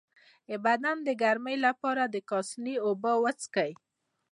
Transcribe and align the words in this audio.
د 0.49 0.51
بدن 0.65 0.97
د 1.07 1.09
ګرمۍ 1.21 1.55
لپاره 1.65 2.03
د 2.07 2.15
کاسني 2.29 2.75
اوبه 2.85 3.11
وڅښئ 3.23 3.71